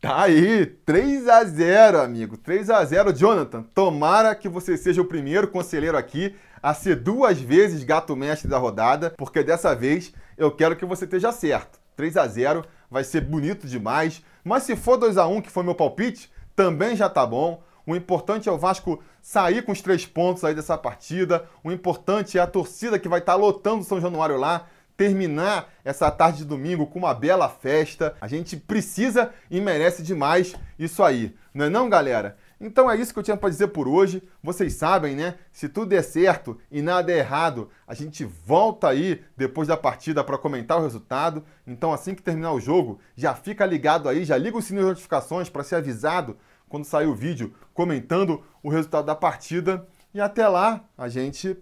Tá 0.00 0.22
aí, 0.22 0.64
3 0.64 1.28
a 1.28 1.44
0 1.44 2.00
amigo. 2.00 2.36
3 2.36 2.70
a 2.70 2.84
0 2.84 3.12
Jonathan, 3.12 3.62
tomara 3.62 4.34
que 4.34 4.48
você 4.48 4.76
seja 4.76 5.02
o 5.02 5.06
primeiro 5.06 5.48
conselheiro 5.48 5.96
aqui 5.96 6.34
a 6.62 6.72
ser 6.72 6.96
duas 6.96 7.40
vezes 7.40 7.84
gato 7.84 8.14
mestre 8.16 8.48
da 8.48 8.58
rodada, 8.58 9.14
porque 9.16 9.42
dessa 9.42 9.74
vez 9.74 10.12
eu 10.38 10.50
quero 10.50 10.76
que 10.76 10.86
você 10.86 11.04
esteja 11.04 11.32
certo. 11.32 11.78
3 11.96 12.16
a 12.16 12.26
0 12.26 12.64
vai 12.90 13.04
ser 13.04 13.20
bonito 13.22 13.66
demais, 13.66 14.22
mas 14.42 14.64
se 14.64 14.74
for 14.74 14.96
2 14.96 15.16
a 15.16 15.26
1 15.26 15.42
que 15.42 15.50
foi 15.50 15.62
meu 15.62 15.74
palpite, 15.74 16.30
também 16.56 16.96
já 16.96 17.08
tá 17.08 17.24
bom. 17.24 17.62
O 17.86 17.96
importante 17.96 18.48
é 18.48 18.52
o 18.52 18.58
Vasco 18.58 19.02
sair 19.22 19.62
com 19.62 19.72
os 19.72 19.80
três 19.80 20.04
pontos 20.04 20.44
aí 20.44 20.54
dessa 20.54 20.76
partida. 20.76 21.46
O 21.64 21.72
importante 21.72 22.38
é 22.38 22.40
a 22.40 22.46
torcida 22.46 22.98
que 22.98 23.08
vai 23.08 23.20
estar 23.20 23.32
tá 23.32 23.38
lotando 23.38 23.84
São 23.84 24.00
Januário 24.00 24.36
lá 24.36 24.66
terminar 24.96 25.72
essa 25.82 26.10
tarde 26.10 26.38
de 26.38 26.44
domingo 26.44 26.86
com 26.86 26.98
uma 26.98 27.14
bela 27.14 27.48
festa. 27.48 28.14
A 28.20 28.28
gente 28.28 28.54
precisa 28.54 29.30
e 29.50 29.58
merece 29.58 30.02
demais 30.02 30.54
isso 30.78 31.02
aí, 31.02 31.34
não 31.54 31.64
é 31.64 31.68
não, 31.70 31.88
galera? 31.88 32.36
Então 32.60 32.90
é 32.90 32.96
isso 32.96 33.12
que 33.14 33.18
eu 33.18 33.22
tinha 33.22 33.36
para 33.38 33.48
dizer 33.48 33.68
por 33.68 33.88
hoje. 33.88 34.22
Vocês 34.42 34.74
sabem, 34.74 35.16
né? 35.16 35.36
Se 35.50 35.66
tudo 35.66 35.86
der 35.86 36.02
certo 36.02 36.58
e 36.70 36.82
nada 36.82 37.10
é 37.10 37.18
errado, 37.18 37.70
a 37.86 37.94
gente 37.94 38.22
volta 38.24 38.88
aí 38.88 39.24
depois 39.34 39.66
da 39.66 39.78
partida 39.78 40.22
para 40.22 40.36
comentar 40.36 40.78
o 40.78 40.82
resultado. 40.82 41.42
Então 41.66 41.90
assim 41.90 42.14
que 42.14 42.22
terminar 42.22 42.52
o 42.52 42.60
jogo, 42.60 43.00
já 43.16 43.34
fica 43.34 43.64
ligado 43.64 44.08
aí, 44.08 44.26
já 44.26 44.36
liga 44.36 44.58
o 44.58 44.62
sininho 44.62 44.84
de 44.84 44.90
notificações 44.90 45.48
para 45.48 45.64
ser 45.64 45.76
avisado 45.76 46.36
quando 46.68 46.84
sair 46.84 47.06
o 47.06 47.14
vídeo 47.14 47.54
comentando 47.72 48.44
o 48.62 48.68
resultado 48.68 49.06
da 49.06 49.14
partida. 49.14 49.88
E 50.12 50.20
até 50.20 50.46
lá, 50.46 50.84
a 50.98 51.08
gente 51.08 51.56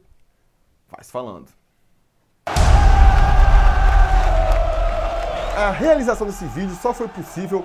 vai 0.90 1.04
se 1.04 1.12
falando. 1.12 1.46
A 5.56 5.70
realização 5.70 6.26
desse 6.26 6.44
vídeo 6.46 6.74
só 6.76 6.92
foi 6.92 7.08
possível 7.08 7.64